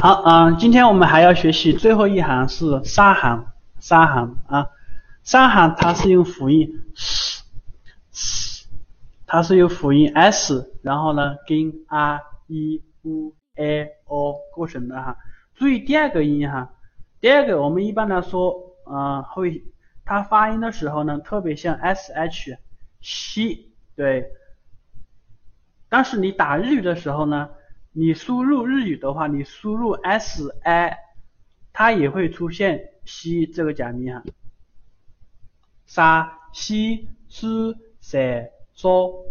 [0.00, 3.46] 好啊、今天我们还要学习最后一行是沙行，
[3.80, 4.68] 沙行啊，
[5.24, 8.68] 沙行它是用辅音 s
[9.26, 15.16] 它是用辅音 s，然后呢跟 r e u a o 构成的哈。
[15.56, 16.70] 注意第二个音哈，
[17.20, 18.54] 第二个我们一般来说，
[18.86, 19.64] 呃，会
[20.04, 22.56] 它发音的时候呢，特别像 s h
[23.00, 24.30] 西，对。
[25.88, 27.48] 但是你打日语的时候呢，
[27.98, 30.96] 你输入日语的话，你输入 s i，
[31.72, 34.22] 它也会出现西这个假名哈。
[35.84, 39.24] 沙西斯塞嗦，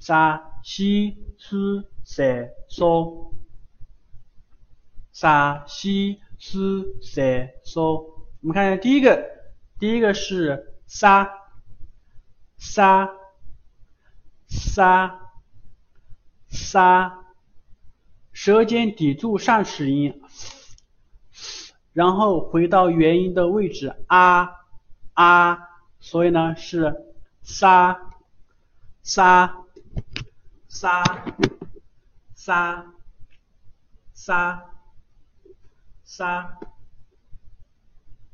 [0.00, 3.32] 沙西斯塞嗦，
[5.12, 8.02] 沙西斯塞嗦。
[8.40, 9.30] 我们看一下第一个，
[9.78, 11.30] 第一个是沙
[12.58, 13.08] 沙
[14.48, 15.20] 沙。
[16.48, 17.29] 沙，
[18.42, 20.22] 舌尖抵住上齿音，
[21.92, 24.48] 然后回到元音的位置啊
[25.12, 25.58] 啊，
[25.98, 27.04] 所以呢是
[27.42, 28.00] 沙
[29.02, 29.66] 沙
[30.68, 31.04] 沙
[32.34, 32.86] 沙
[34.14, 34.70] 沙
[36.02, 36.58] 沙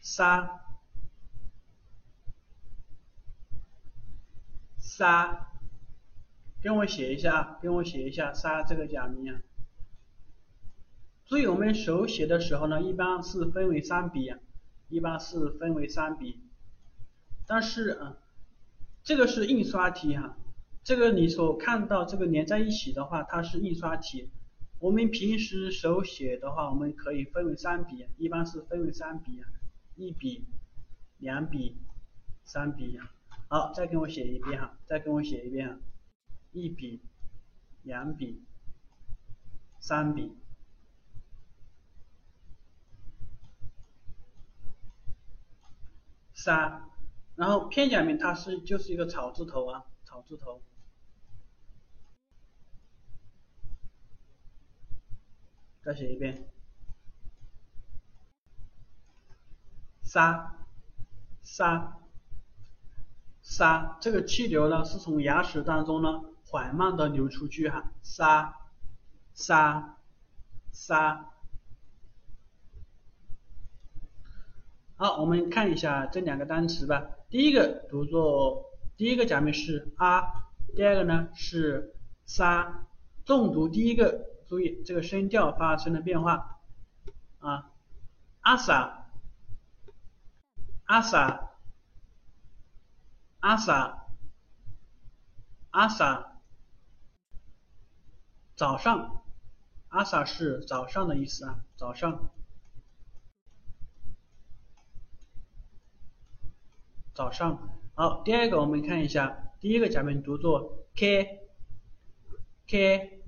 [0.00, 0.60] 沙
[4.78, 5.46] 沙。
[6.62, 9.38] 跟我写一下，跟我写一下“沙”这个假名啊。
[11.30, 14.34] 所以我们手写的时候呢，一般是分为三笔，
[14.88, 16.40] 一般是分为三笔。
[17.46, 18.16] 但是啊，
[19.04, 20.36] 这个是印刷体哈，
[20.82, 24.28] 这个你所看到这个连在一起的话，它是印刷体。
[24.80, 29.40] 我们平时手写的话，我们可以分为三笔，一般是分为三笔，
[29.94, 30.44] 一笔、
[31.18, 31.76] 两笔、
[32.42, 32.98] 三笔。
[33.46, 35.78] 好，再给我写一遍哈，再给我写一遍。
[36.50, 37.00] 一笔、
[37.84, 38.42] 两笔、
[39.78, 40.32] 三笔，
[46.42, 46.88] 三，
[47.36, 50.62] 然后片假名它是就是一个草字头啊，草字头。
[55.82, 56.48] 再写一遍，
[60.02, 60.56] 沙，
[61.42, 61.98] 沙，
[63.42, 66.22] 沙，这个气流呢是从牙齿当中呢。
[66.46, 68.56] 缓慢的流出去哈，沙
[69.34, 69.98] 沙
[70.72, 71.26] 沙。
[75.00, 77.02] 好，我们看一下这两个单词吧。
[77.30, 78.66] 第一个读作，
[78.98, 80.24] 第一个假名是啊，
[80.76, 81.94] 第二个呢是
[82.26, 82.86] 沙。
[83.24, 86.60] 重读第一个，注意这个声调发生了变化
[87.38, 87.70] 啊，
[88.40, 89.06] 阿萨
[90.84, 91.48] 阿萨
[93.38, 94.06] 阿萨
[95.70, 96.42] 阿萨。
[98.54, 99.22] 早上，
[99.88, 102.30] 阿萨是早上的意思啊，早上，
[107.14, 107.78] 早上。
[107.94, 113.18] 好，第二个我们看一下，第一个假名读作 k，k，k，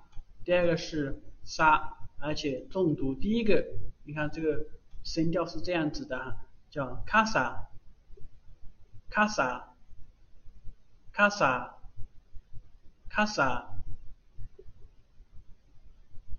[0.47, 3.17] 第二个是沙，而且重读。
[3.17, 3.67] 第一个，
[4.05, 4.65] 你看这个
[5.03, 6.37] 声调是这样子的哈，
[6.71, 7.69] 叫卡萨，
[9.11, 9.75] 卡萨，
[11.11, 11.79] 卡萨，
[13.09, 13.75] 卡萨，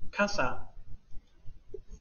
[0.09, 0.66] 卡萨。